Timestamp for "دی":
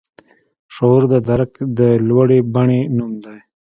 3.23-3.37